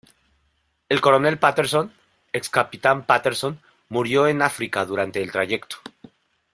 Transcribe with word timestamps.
El 0.93 0.99
Coronel 1.07 1.37
Paterson, 1.37 1.91
ex 2.33 2.49
Capitán 2.49 3.03
Paterson, 3.05 3.61
murió 3.89 4.25
en 4.25 4.41
África 4.41 4.83
durante 4.83 5.21
el 5.21 5.31
trayecto. 5.31 5.75